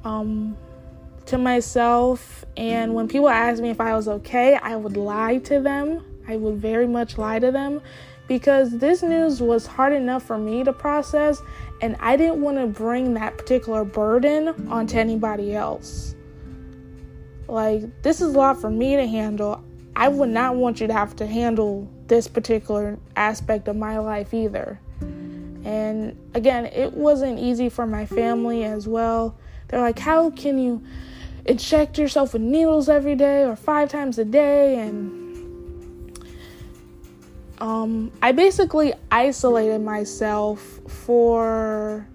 um, 0.04 0.57
to 1.26 1.38
myself, 1.38 2.45
and 2.57 2.95
when 2.95 3.09
people 3.09 3.28
asked 3.28 3.62
me 3.62 3.71
if 3.71 3.81
I 3.81 3.95
was 3.95 4.09
okay, 4.09 4.57
I 4.57 4.76
would 4.76 4.97
lie 4.97 5.38
to 5.38 5.61
them. 5.61 6.04
I 6.26 6.37
would 6.37 6.57
very 6.57 6.87
much 6.87 7.19
lie 7.19 7.38
to 7.38 7.50
them 7.50 7.81
because 8.26 8.78
this 8.78 9.02
news 9.02 9.43
was 9.43 9.66
hard 9.66 9.93
enough 9.93 10.23
for 10.23 10.38
me 10.38 10.64
to 10.64 10.73
process, 10.73 11.43
and 11.81 11.97
I 12.00 12.16
didn't 12.16 12.40
want 12.40 12.59
to 12.59 12.66
bring 12.66 13.14
that 13.14 13.37
particular 13.37 13.85
burden 13.85 14.69
onto 14.69 14.99
anybody 14.99 15.54
else. 15.54 16.14
Like, 17.47 18.02
this 18.02 18.21
is 18.21 18.35
a 18.35 18.38
lot 18.38 18.61
for 18.61 18.71
me 18.71 18.97
to 18.97 19.07
handle. 19.07 19.62
I 19.97 20.09
would 20.09 20.31
not 20.31 20.57
want 20.57 20.81
you 20.81 20.87
to 20.87 20.93
have 20.93 21.14
to 21.16 21.26
handle 21.26 21.88
this 22.07 22.26
particular 22.26 22.99
aspect 23.16 23.69
of 23.69 23.76
my 23.76 23.99
life 23.99 24.33
either. 24.33 24.81
And 25.64 26.19
again, 26.35 26.66
it 26.66 26.93
wasn't 26.93 27.38
easy 27.38 27.69
for 27.69 27.87
my 27.87 28.07
family 28.07 28.64
as 28.64 28.87
well. 28.87 29.37
They're 29.69 29.81
like, 29.81 29.99
How 29.99 30.31
can 30.31 30.59
you 30.59 30.83
inject 31.47 31.99
yourself 31.99 32.33
with 32.33 32.43
needles 32.43 32.89
every 32.89 33.15
day 33.15 33.45
or 33.45 33.57
five 33.57 33.91
times 33.91 34.19
a 34.19 34.25
day? 34.25 34.79
And 34.79 36.19
um, 37.59 38.13
I 38.23 38.33
basically 38.33 38.95
isolated 39.11 39.81
myself 39.81 40.81
for 40.89 42.07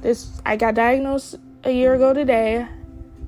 this. 0.00 0.40
I 0.44 0.56
got 0.56 0.74
diagnosed 0.74 1.36
a 1.64 1.70
year 1.70 1.94
ago 1.94 2.12
today. 2.12 2.66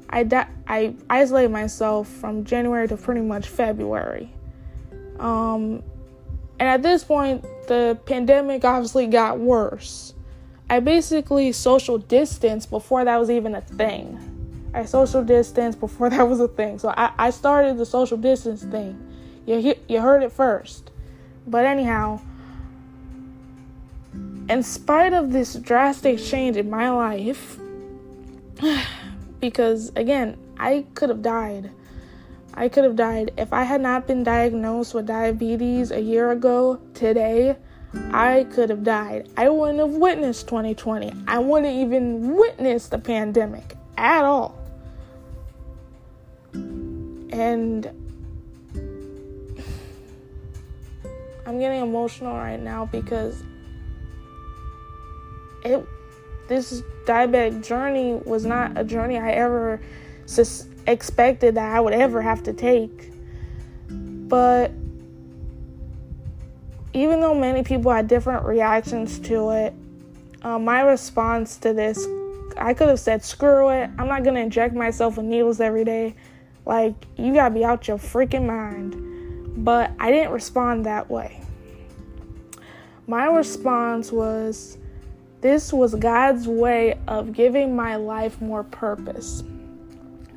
I 0.08 0.22
di- 0.22 0.48
I 0.68 0.94
isolated 1.10 1.50
myself 1.50 2.08
from 2.08 2.44
January 2.44 2.88
to 2.88 2.96
pretty 2.96 3.20
much 3.20 3.48
February. 3.48 4.30
Um, 5.18 5.82
and 6.58 6.68
at 6.68 6.82
this 6.82 7.04
point, 7.04 7.44
the 7.68 7.98
pandemic 8.06 8.64
obviously 8.64 9.06
got 9.06 9.38
worse. 9.38 10.14
I 10.68 10.80
basically 10.80 11.52
social 11.52 11.98
distance 11.98 12.66
before 12.66 13.04
that 13.04 13.16
was 13.18 13.30
even 13.30 13.54
a 13.54 13.60
thing. 13.60 14.35
I 14.76 14.84
social 14.84 15.24
distance 15.24 15.74
before 15.74 16.10
that 16.10 16.28
was 16.28 16.40
a 16.40 16.48
thing. 16.48 16.78
So 16.78 16.92
I, 16.96 17.12
I 17.18 17.30
started 17.30 17.78
the 17.78 17.86
social 17.86 18.18
distance 18.18 18.62
thing. 18.62 19.02
You, 19.46 19.74
you 19.88 20.00
heard 20.00 20.22
it 20.22 20.32
first. 20.32 20.90
But 21.46 21.64
anyhow, 21.64 22.20
in 24.48 24.62
spite 24.62 25.12
of 25.12 25.32
this 25.32 25.54
drastic 25.54 26.18
change 26.18 26.56
in 26.56 26.68
my 26.68 26.90
life, 26.90 27.58
because 29.40 29.92
again, 29.96 30.36
I 30.58 30.84
could 30.94 31.08
have 31.08 31.22
died. 31.22 31.70
I 32.54 32.68
could 32.68 32.84
have 32.84 32.96
died 32.96 33.32
if 33.36 33.52
I 33.52 33.64
had 33.64 33.80
not 33.80 34.06
been 34.06 34.24
diagnosed 34.24 34.94
with 34.94 35.06
diabetes 35.06 35.90
a 35.90 36.00
year 36.00 36.30
ago 36.32 36.80
today. 36.94 37.56
I 38.12 38.46
could 38.50 38.70
have 38.70 38.82
died. 38.82 39.28
I 39.36 39.48
wouldn't 39.48 39.78
have 39.78 39.92
witnessed 39.92 40.48
2020. 40.48 41.12
I 41.28 41.38
wouldn't 41.38 41.74
even 41.74 42.34
witness 42.34 42.88
the 42.88 42.98
pandemic 42.98 43.76
at 43.96 44.24
all. 44.24 44.65
And 47.36 47.84
I'm 51.44 51.58
getting 51.58 51.82
emotional 51.82 52.32
right 52.32 52.58
now 52.58 52.86
because 52.86 53.42
it 55.62 55.86
this 56.48 56.82
diabetic 57.04 57.62
journey 57.62 58.14
was 58.24 58.46
not 58.46 58.78
a 58.78 58.84
journey 58.84 59.18
I 59.18 59.32
ever 59.32 59.82
sus- 60.24 60.66
expected 60.86 61.56
that 61.56 61.76
I 61.76 61.78
would 61.78 61.92
ever 61.92 62.22
have 62.22 62.42
to 62.44 62.54
take. 62.54 63.12
But 63.90 64.70
even 66.94 67.20
though 67.20 67.34
many 67.34 67.62
people 67.62 67.92
had 67.92 68.08
different 68.08 68.46
reactions 68.46 69.18
to 69.20 69.50
it, 69.50 69.74
uh, 70.40 70.58
my 70.58 70.80
response 70.80 71.58
to 71.58 71.74
this, 71.74 72.06
I 72.56 72.72
could 72.72 72.88
have 72.88 73.00
said, 73.00 73.22
screw 73.22 73.68
it. 73.68 73.90
I'm 73.98 74.08
not 74.08 74.24
to 74.36 74.40
inject 74.40 74.74
myself 74.74 75.18
with 75.18 75.26
needles 75.26 75.60
every 75.60 75.84
day. 75.84 76.14
Like, 76.66 76.94
you 77.16 77.32
got 77.32 77.48
to 77.48 77.54
be 77.54 77.64
out 77.64 77.88
your 77.88 77.96
freaking 77.96 78.46
mind. 78.46 79.64
But 79.64 79.92
I 79.98 80.10
didn't 80.10 80.32
respond 80.32 80.84
that 80.84 81.08
way. 81.08 81.40
My 83.06 83.26
response 83.26 84.10
was, 84.12 84.76
this 85.40 85.72
was 85.72 85.94
God's 85.94 86.48
way 86.48 86.98
of 87.06 87.32
giving 87.32 87.76
my 87.76 87.94
life 87.96 88.40
more 88.40 88.64
purpose. 88.64 89.44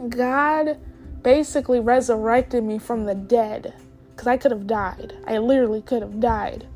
God 0.08 0.80
basically 1.24 1.80
resurrected 1.80 2.64
me 2.64 2.78
from 2.78 3.06
the 3.06 3.16
dead 3.16 3.74
because 4.12 4.28
I 4.28 4.38
could 4.38 4.52
have 4.52 4.68
died. 4.68 5.14
I 5.26 5.40
literally 5.40 5.82
could 5.82 6.02
have 6.04 6.20
died. 6.20 6.68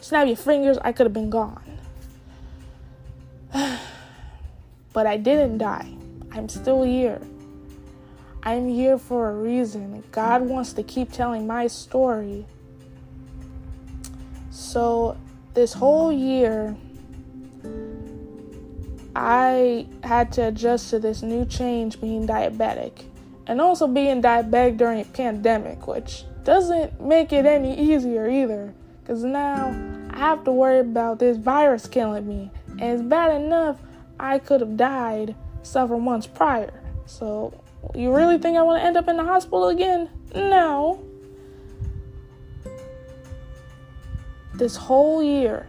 Snap 0.00 0.26
your 0.26 0.36
fingers, 0.36 0.78
I 0.78 0.92
could 0.92 1.06
have 1.06 1.12
been 1.12 1.30
gone. 1.30 1.62
but 4.92 5.06
I 5.06 5.16
didn't 5.16 5.58
die. 5.58 5.94
I'm 6.32 6.48
still 6.48 6.82
here. 6.82 7.20
I'm 8.46 8.68
here 8.68 8.98
for 8.98 9.30
a 9.30 9.34
reason. 9.34 10.04
God 10.12 10.42
wants 10.42 10.74
to 10.74 10.82
keep 10.82 11.10
telling 11.10 11.46
my 11.46 11.66
story. 11.66 12.44
So, 14.50 15.16
this 15.54 15.72
whole 15.72 16.12
year, 16.12 16.76
I 19.16 19.86
had 20.02 20.30
to 20.32 20.48
adjust 20.48 20.90
to 20.90 20.98
this 20.98 21.22
new 21.22 21.46
change 21.46 22.02
being 22.02 22.26
diabetic 22.26 23.04
and 23.46 23.62
also 23.62 23.86
being 23.86 24.20
diabetic 24.20 24.76
during 24.76 25.00
a 25.00 25.04
pandemic, 25.06 25.86
which 25.86 26.24
doesn't 26.44 27.00
make 27.00 27.32
it 27.32 27.46
any 27.46 27.78
easier 27.78 28.28
either 28.28 28.74
because 29.00 29.24
now 29.24 29.74
I 30.10 30.18
have 30.18 30.44
to 30.44 30.52
worry 30.52 30.80
about 30.80 31.18
this 31.18 31.38
virus 31.38 31.86
killing 31.86 32.28
me, 32.28 32.50
and 32.72 32.82
it's 32.82 33.02
bad 33.02 33.40
enough 33.40 33.78
I 34.20 34.38
could 34.38 34.60
have 34.60 34.76
died 34.76 35.34
several 35.62 36.00
months 36.00 36.26
prior. 36.26 36.82
So, 37.06 37.54
you 37.94 38.14
really 38.14 38.38
think 38.38 38.56
I 38.56 38.62
want 38.62 38.80
to 38.80 38.86
end 38.86 38.96
up 38.96 39.08
in 39.08 39.16
the 39.16 39.24
hospital 39.24 39.68
again? 39.68 40.08
No. 40.34 41.02
This 44.54 44.76
whole 44.76 45.22
year, 45.22 45.66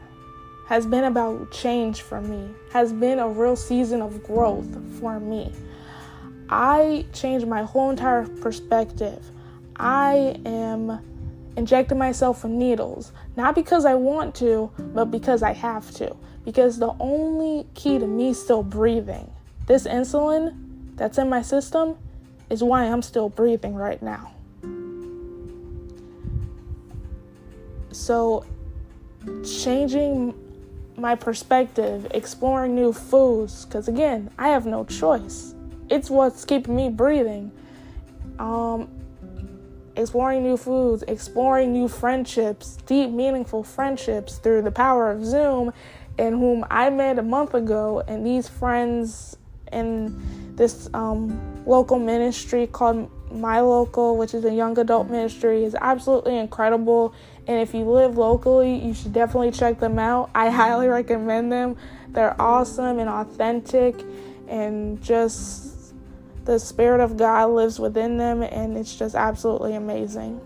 has 0.65 0.85
been 0.85 1.03
about 1.03 1.51
change 1.51 2.01
for 2.01 2.21
me, 2.21 2.49
has 2.73 2.91
been 2.91 3.19
a 3.19 3.29
real 3.29 3.55
season 3.55 4.01
of 4.01 4.23
growth 4.23 4.67
for 4.99 5.19
me. 5.19 5.51
I 6.49 7.05
changed 7.13 7.47
my 7.47 7.63
whole 7.63 7.89
entire 7.89 8.27
perspective. 8.27 9.23
I 9.75 10.39
am 10.45 10.99
injecting 11.55 11.97
myself 11.97 12.43
with 12.43 12.51
needles, 12.51 13.11
not 13.35 13.55
because 13.55 13.85
I 13.85 13.93
want 13.93 14.35
to, 14.35 14.71
but 14.77 15.05
because 15.05 15.43
I 15.43 15.53
have 15.53 15.91
to. 15.95 16.15
Because 16.43 16.77
the 16.77 16.95
only 16.99 17.67
key 17.73 17.97
to 17.97 18.07
me 18.07 18.33
still 18.33 18.63
breathing, 18.63 19.31
this 19.67 19.85
insulin 19.85 20.95
that's 20.95 21.17
in 21.17 21.29
my 21.29 21.41
system, 21.41 21.97
is 22.49 22.63
why 22.63 22.85
I'm 22.85 23.01
still 23.01 23.29
breathing 23.29 23.75
right 23.75 24.01
now. 24.01 24.31
So, 27.91 28.45
changing 29.43 30.33
my 30.97 31.15
perspective, 31.15 32.07
exploring 32.11 32.75
new 32.75 32.93
foods, 32.93 33.65
because 33.65 33.87
again, 33.87 34.29
I 34.37 34.49
have 34.49 34.65
no 34.65 34.85
choice. 34.85 35.55
It's 35.89 36.09
what's 36.09 36.45
keeping 36.45 36.75
me 36.75 36.89
breathing. 36.89 37.51
Um, 38.39 38.89
exploring 39.95 40.43
new 40.43 40.57
foods, 40.57 41.03
exploring 41.07 41.71
new 41.71 41.87
friendships, 41.87 42.77
deep, 42.85 43.09
meaningful 43.09 43.63
friendships 43.63 44.37
through 44.37 44.61
the 44.61 44.71
power 44.71 45.09
of 45.09 45.25
Zoom, 45.25 45.71
and 46.17 46.35
whom 46.35 46.65
I 46.69 46.89
met 46.89 47.19
a 47.19 47.23
month 47.23 47.53
ago, 47.53 48.03
and 48.07 48.25
these 48.25 48.47
friends 48.47 49.37
in 49.71 50.55
this 50.55 50.89
um, 50.93 51.63
local 51.65 51.99
ministry 51.99 52.67
called 52.67 53.09
My 53.31 53.59
Local, 53.59 54.17
which 54.17 54.33
is 54.33 54.45
a 54.45 54.53
young 54.53 54.77
adult 54.77 55.09
ministry, 55.09 55.63
is 55.63 55.75
absolutely 55.75 56.37
incredible 56.37 57.13
and 57.47 57.59
if 57.59 57.73
you 57.73 57.83
live 57.83 58.17
locally, 58.17 58.75
you 58.75 58.93
should 58.93 59.13
definitely 59.13 59.51
check 59.51 59.79
them 59.79 59.99
out. 59.99 60.31
I 60.33 60.49
highly 60.49 60.87
recommend 60.87 61.51
them. 61.51 61.77
They're 62.09 62.39
awesome 62.41 62.97
and 62.97 63.09
authentic, 63.09 63.95
and 64.47 65.01
just 65.03 65.93
the 66.45 66.57
Spirit 66.59 67.01
of 67.01 67.17
God 67.17 67.51
lives 67.51 67.79
within 67.79 68.17
them, 68.17 68.41
and 68.41 68.77
it's 68.77 68.95
just 68.95 69.13
absolutely 69.13 69.75
amazing. 69.75 70.41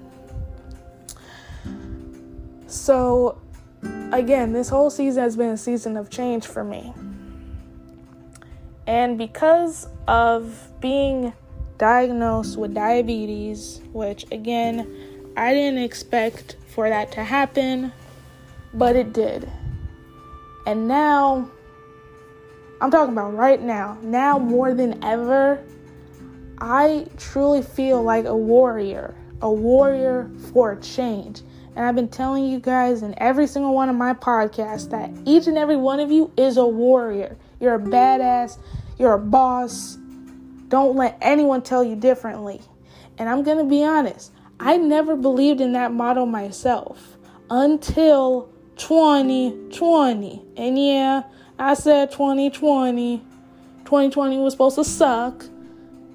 So, 2.67 3.39
again, 4.11 4.51
this 4.51 4.67
whole 4.67 4.89
season 4.89 5.23
has 5.23 5.37
been 5.37 5.51
a 5.51 5.57
season 5.57 5.95
of 5.95 6.09
change 6.09 6.47
for 6.47 6.63
me. 6.63 6.93
And 8.89 9.19
because 9.19 9.87
of 10.07 10.67
being 10.81 11.31
diagnosed 11.77 12.57
with 12.57 12.73
diabetes, 12.73 13.81
which 13.93 14.25
again, 14.31 15.31
I 15.37 15.53
didn't 15.53 15.83
expect 15.83 16.55
for 16.69 16.89
that 16.89 17.11
to 17.11 17.23
happen, 17.23 17.93
but 18.73 18.95
it 18.95 19.13
did. 19.13 19.47
And 20.65 20.87
now, 20.87 21.51
I'm 22.81 22.89
talking 22.89 23.13
about 23.13 23.35
right 23.35 23.61
now, 23.61 23.99
now 24.01 24.39
more 24.39 24.73
than 24.73 25.03
ever, 25.03 25.63
I 26.57 27.05
truly 27.15 27.61
feel 27.61 28.01
like 28.01 28.25
a 28.25 28.35
warrior, 28.35 29.13
a 29.43 29.51
warrior 29.51 30.31
for 30.51 30.75
change. 30.77 31.43
And 31.75 31.85
I've 31.85 31.95
been 31.95 32.09
telling 32.09 32.45
you 32.45 32.59
guys 32.59 33.03
in 33.03 33.13
every 33.19 33.45
single 33.45 33.75
one 33.75 33.89
of 33.89 33.95
my 33.95 34.15
podcasts 34.15 34.89
that 34.89 35.11
each 35.25 35.45
and 35.45 35.59
every 35.59 35.77
one 35.77 35.99
of 35.99 36.11
you 36.11 36.31
is 36.35 36.57
a 36.57 36.65
warrior. 36.65 37.37
You're 37.59 37.75
a 37.75 37.79
badass, 37.79 38.57
you're 38.99 39.13
a 39.13 39.19
boss. 39.19 39.97
Don't 40.67 40.95
let 40.95 41.17
anyone 41.21 41.63
tell 41.63 41.83
you 41.83 41.95
differently. 41.95 42.61
And 43.17 43.27
I'm 43.27 43.41
going 43.41 43.57
to 43.57 43.63
be 43.63 43.83
honest, 43.83 44.31
I 44.59 44.77
never 44.77 45.15
believed 45.15 45.61
in 45.61 45.71
that 45.71 45.91
motto 45.91 46.25
myself 46.25 47.17
until 47.49 48.49
2020. 48.75 50.41
And 50.57 50.77
yeah, 50.77 51.23
I 51.57 51.73
said 51.73 52.11
2020. 52.11 53.17
2020 53.85 54.37
was 54.37 54.53
supposed 54.53 54.75
to 54.75 54.83
suck. 54.83 55.45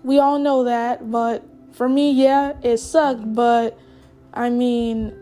We 0.04 0.18
all 0.18 0.38
know 0.38 0.64
that, 0.64 1.10
but 1.10 1.42
for 1.72 1.88
me, 1.88 2.12
yeah, 2.12 2.52
it 2.62 2.76
sucked, 2.76 3.34
but 3.34 3.78
I 4.32 4.50
mean, 4.50 5.14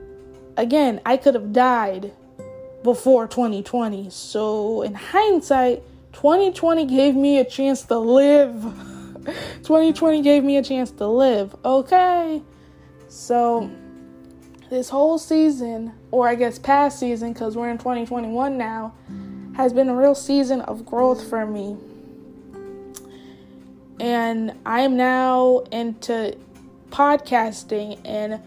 again, 0.57 1.01
I 1.07 1.17
could 1.17 1.35
have 1.35 1.53
died 1.53 2.13
before 2.83 3.27
2020. 3.27 4.11
So, 4.11 4.83
in 4.83 4.95
hindsight, 4.95 5.83
2020 6.13 6.87
gave 6.87 7.15
me 7.15 7.39
a 7.39 7.45
chance 7.45 7.83
to 7.83 7.99
live. 7.99 8.63
2020 9.63 10.23
gave 10.23 10.45
me 10.45 10.57
a 10.57 10.63
chance 10.63 10.91
to 10.91 11.07
live, 11.07 11.55
okay? 11.65 12.43
So, 13.09 13.71
this 14.71 14.89
whole 14.89 15.19
season, 15.19 15.93
or 16.11 16.29
I 16.29 16.35
guess 16.35 16.59
past 16.59 16.99
season, 16.99 17.33
because 17.33 17.57
we're 17.57 17.71
in 17.71 17.79
2021 17.79 18.57
now, 18.57 18.95
has 19.57 19.73
been 19.73 19.89
a 19.89 19.95
real 19.95 20.15
season 20.15 20.61
of 20.63 20.85
growth 20.85 21.29
for 21.29 21.47
me. 21.47 21.77
And 24.01 24.55
I 24.67 24.81
am 24.81 24.97
now 24.97 25.59
into 25.71 26.37
podcasting 26.91 28.01
and 28.05 28.41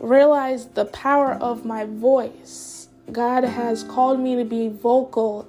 realize 0.00 0.66
the 0.68 0.86
power 0.86 1.34
of 1.34 1.64
my 1.64 1.84
voice. 1.84 2.88
God 3.12 3.44
has 3.44 3.84
called 3.84 4.20
me 4.20 4.36
to 4.36 4.44
be 4.44 4.68
vocal 4.68 5.48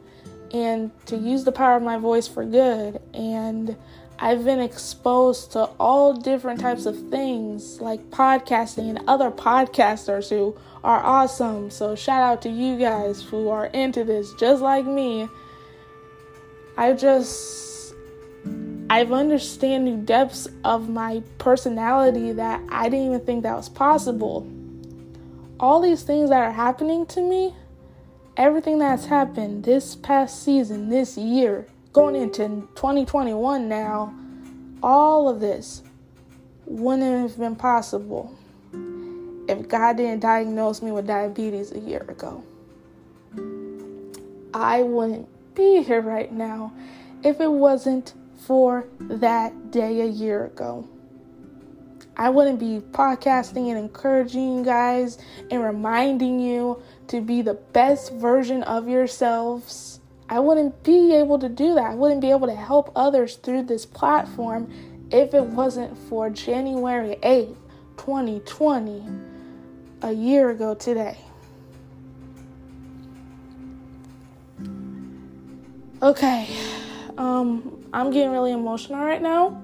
and 0.54 0.92
to 1.06 1.18
use 1.18 1.44
the 1.44 1.52
power 1.52 1.78
of 1.78 1.84
my 1.84 1.98
voice 1.98 2.28
for 2.28 2.44
good. 2.46 3.02
And 3.14 3.76
I've 4.22 4.44
been 4.44 4.60
exposed 4.60 5.54
to 5.54 5.66
all 5.80 6.14
different 6.14 6.60
types 6.60 6.86
of 6.86 7.10
things 7.10 7.80
like 7.80 8.10
podcasting 8.10 8.90
and 8.90 9.02
other 9.08 9.32
podcasters 9.32 10.30
who 10.30 10.58
are 10.84 11.04
awesome. 11.04 11.72
So, 11.72 11.96
shout 11.96 12.22
out 12.22 12.42
to 12.42 12.50
you 12.50 12.78
guys 12.78 13.22
who 13.22 13.50
are 13.50 13.68
into 13.68 14.04
this 14.04 14.34
just 14.34 14.62
like 14.62 14.86
me. 14.86 15.30
I 16.78 16.94
just, 16.94 17.94
I've 18.90 19.12
understand 19.12 19.86
new 19.86 19.98
depths 19.98 20.48
of 20.64 20.90
my 20.90 21.24
personality 21.38 22.34
that 22.34 22.62
I 22.70 22.90
didn't 22.90 23.06
even 23.08 23.20
think 23.22 23.44
that 23.44 23.56
was 23.56 23.70
possible. 23.70 24.50
All 25.60 25.82
these 25.82 26.04
things 26.04 26.30
that 26.30 26.42
are 26.42 26.52
happening 26.52 27.06
to 27.08 27.22
me, 27.22 27.54
everything 28.38 28.80
that's 28.80 29.06
happened 29.06 29.64
this 29.64 29.96
past 29.96 30.44
season, 30.44 30.90
this 30.90 31.18
year, 31.18 31.68
going 31.94 32.16
into 32.16 32.68
2021 32.76 33.68
now, 33.68 34.14
all 34.82 35.28
of 35.28 35.40
this 35.40 35.84
wouldn't 36.66 37.30
have 37.30 37.38
been 37.40 37.56
possible 37.56 38.36
if 39.48 39.68
God 39.68 39.98
didn't 39.98 40.20
diagnose 40.20 40.82
me 40.82 40.92
with 40.92 41.08
diabetes 41.08 41.72
a 41.72 41.80
year 41.80 42.06
ago. 42.08 42.44
I 44.54 44.84
wouldn't 44.84 45.28
be 45.56 45.82
here 45.84 46.02
right 46.02 46.32
now 46.32 46.74
if 47.24 47.42
it 47.42 47.52
wasn't 47.52 48.14
for 48.38 48.88
that 49.00 49.72
day 49.72 50.02
a 50.02 50.06
year 50.06 50.46
ago. 50.46 50.88
I 52.16 52.30
wouldn't 52.30 52.60
be 52.60 52.82
podcasting 52.92 53.70
and 53.70 53.78
encouraging 53.78 54.58
you 54.58 54.64
guys 54.64 55.18
and 55.50 55.64
reminding 55.64 56.40
you 56.40 56.82
to 57.10 57.22
be 57.22 57.42
the 57.42 57.54
best 57.54 58.14
version 58.14 58.64
of 58.64 58.88
yourselves 58.88 60.00
I 60.32 60.40
wouldn't 60.40 60.84
be 60.84 61.16
able 61.16 61.40
to 61.40 61.50
do 61.50 61.74
that. 61.74 61.86
I 61.86 61.96
wouldn't 61.96 62.22
be 62.22 62.30
able 62.30 62.48
to 62.48 62.56
help 62.56 62.92
others 62.96 63.38
through 63.38 63.64
this 63.64 63.86
platform 63.86 64.72
if 65.12 65.34
it 65.34 65.44
wasn't 65.44 65.98
for 66.08 66.30
January 66.30 67.18
8th, 67.24 67.56
2020, 67.98 69.04
a 70.04 70.12
year 70.12 70.52
ago 70.52 70.76
today. 70.76 71.18
Okay, 76.02 76.48
um, 77.18 77.84
I'm 77.92 78.12
getting 78.12 78.32
really 78.32 78.52
emotional 78.52 79.04
right 79.04 79.22
now. 79.22 79.64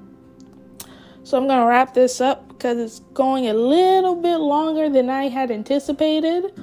So 1.24 1.38
I'm 1.38 1.48
going 1.48 1.60
to 1.60 1.66
wrap 1.66 1.94
this 1.94 2.20
up 2.20 2.48
because 2.50 2.78
it's 2.80 3.00
going 3.14 3.48
a 3.48 3.54
little 3.54 4.16
bit 4.16 4.38
longer 4.38 4.90
than 4.90 5.12
I 5.12 5.30
had 5.30 5.52
anticipated. 5.52 6.60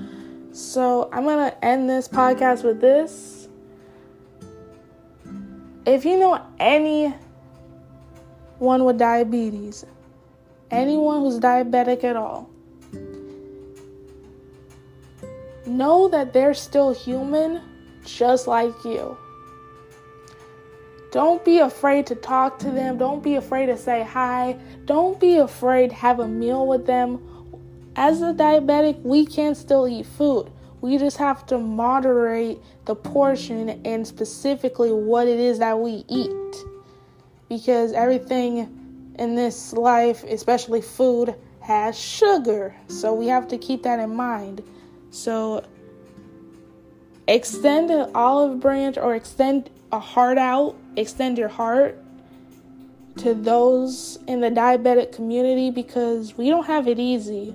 So 0.53 1.09
I'm 1.13 1.25
going 1.25 1.51
to 1.51 1.65
end 1.65 1.89
this 1.89 2.07
podcast 2.09 2.63
with 2.63 2.81
this 2.81 3.43
if 5.85 6.05
you 6.05 6.19
know 6.19 6.41
anyone 6.61 7.15
with 8.61 8.99
diabetes, 8.99 9.85
anyone 10.71 11.21
who's 11.21 11.41
diabetic 11.41 12.05
at 12.05 12.17
all, 12.17 12.49
know 15.67 16.09
that 16.09 16.33
they're 16.33 16.55
still 16.55 16.93
human 16.93 17.61
just 18.05 18.47
like 18.47 18.73
you. 18.85 19.17
Don't 21.11 21.45
be 21.45 21.59
afraid 21.59 22.07
to 22.07 22.15
talk 22.15 22.59
to 22.61 22.71
them. 22.71 22.97
Don't 22.97 23.23
be 23.23 23.35
afraid 23.35 23.67
to 23.67 23.77
say 23.77 24.03
hi. 24.03 24.57
Don't 24.87 25.21
be 25.21 25.37
afraid 25.37 25.91
to 25.91 25.97
have 25.97 26.21
a 26.21 26.29
meal 26.29 26.67
with 26.67 26.87
them. 26.87 27.21
As 27.95 28.23
a 28.23 28.33
diabetic, 28.33 29.01
we 29.03 29.27
can 29.27 29.55
still 29.55 29.87
eat 29.87 30.07
food. 30.07 30.51
We 30.81 30.99
just 30.99 31.19
have 31.19 31.47
to 31.47 31.59
moderate 31.59 32.59
the 32.87 32.95
portion 32.95 33.81
and 33.85 34.07
specifically 34.07 34.93
what 34.93 35.29
it 35.29 35.39
is 35.39 35.59
that 35.59 35.79
we 35.79 36.05
eat. 36.09 36.57
Because 37.49 37.93
everything 37.93 39.15
in 39.19 39.35
this 39.35 39.73
life, 39.73 40.25
especially 40.25 40.81
food, 40.81 41.35
has 41.61 41.99
sugar. 41.99 42.75
So 42.89 43.15
we 43.15 43.27
have 43.29 43.47
to 43.49 43.59
keep 43.59 43.83
that 43.83 44.01
in 44.01 44.17
mind. 44.17 44.63
So 45.11 45.65
extend 47.29 47.91
an 47.91 48.11
olive 48.15 48.59
branch 48.59 48.97
or 48.97 49.15
extend 49.15 49.71
a 49.93 49.99
heart 49.99 50.39
out, 50.39 50.75
extend 50.97 51.39
your 51.39 51.49
heart 51.49 52.03
to 53.19 53.35
those 53.35 54.19
in 54.27 54.41
the 54.41 54.51
diabetic 54.51 55.13
community 55.13 55.71
because 55.71 56.37
we 56.37 56.49
don't 56.49 56.65
have 56.65 56.89
it 56.89 56.99
easy. 56.99 57.55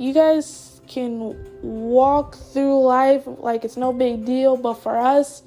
You 0.00 0.14
guys 0.14 0.80
can 0.88 1.36
walk 1.60 2.34
through 2.34 2.80
life 2.84 3.24
like 3.26 3.66
it's 3.66 3.76
no 3.76 3.92
big 3.92 4.24
deal, 4.24 4.56
but 4.56 4.72
for 4.72 4.96
us, 4.96 5.42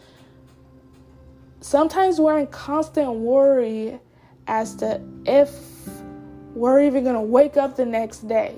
sometimes 1.59 2.19
we're 2.19 2.37
in 2.37 2.45
constant 2.45 3.15
worry 3.15 3.99
as 4.45 4.75
to 4.75 5.01
if 5.25 5.49
we're 6.53 6.83
even 6.83 7.03
going 7.03 7.15
to 7.15 7.21
wake 7.21 7.57
up 7.57 7.75
the 7.75 7.85
next 7.87 8.27
day 8.27 8.53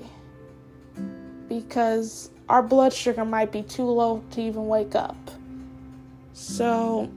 because 1.48 2.28
our 2.50 2.62
blood 2.62 2.92
sugar 2.92 3.24
might 3.24 3.50
be 3.50 3.62
too 3.62 3.84
low 3.84 4.22
to 4.32 4.42
even 4.42 4.68
wake 4.68 4.94
up. 4.94 5.16
So, 6.34 7.10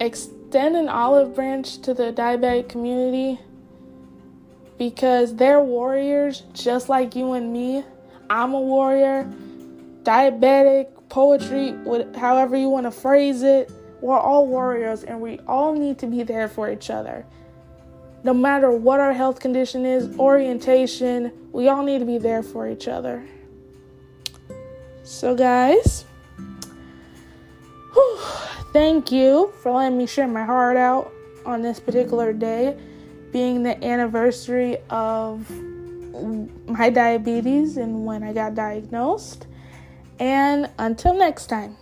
extend 0.00 0.74
an 0.74 0.88
olive 0.88 1.36
branch 1.36 1.78
to 1.82 1.94
the 1.94 2.12
diabetic 2.12 2.68
community 2.68 3.38
because 4.78 5.34
they're 5.36 5.60
warriors 5.60 6.42
just 6.52 6.88
like 6.88 7.16
you 7.16 7.32
and 7.32 7.52
me. 7.52 7.84
I'm 8.28 8.54
a 8.54 8.60
warrior, 8.60 9.30
diabetic, 10.02 10.88
poetry, 11.08 11.74
however 12.16 12.56
you 12.56 12.68
want 12.68 12.84
to 12.84 12.90
phrase 12.90 13.42
it. 13.42 13.70
We're 14.00 14.18
all 14.18 14.46
warriors 14.46 15.04
and 15.04 15.20
we 15.20 15.40
all 15.46 15.74
need 15.74 15.98
to 16.00 16.06
be 16.06 16.22
there 16.22 16.48
for 16.48 16.70
each 16.70 16.90
other. 16.90 17.24
No 18.24 18.34
matter 18.34 18.70
what 18.70 19.00
our 19.00 19.12
health 19.12 19.40
condition 19.40 19.86
is, 19.86 20.18
orientation, 20.18 21.32
we 21.52 21.68
all 21.68 21.82
need 21.82 22.00
to 22.00 22.04
be 22.04 22.18
there 22.18 22.42
for 22.42 22.68
each 22.68 22.88
other. 22.88 23.26
So, 25.04 25.36
guys, 25.36 26.04
whew, 27.92 28.18
thank 28.72 29.12
you 29.12 29.52
for 29.62 29.72
letting 29.72 29.96
me 29.96 30.06
share 30.06 30.26
my 30.26 30.44
heart 30.44 30.76
out 30.76 31.12
on 31.44 31.62
this 31.62 31.78
particular 31.78 32.32
day 32.32 32.76
being 33.36 33.62
the 33.62 33.84
anniversary 33.84 34.78
of 34.88 35.50
my 36.66 36.88
diabetes 36.88 37.76
and 37.76 38.06
when 38.06 38.22
I 38.22 38.32
got 38.32 38.54
diagnosed. 38.54 39.46
And 40.18 40.70
until 40.78 41.12
next 41.12 41.48
time. 41.48 41.76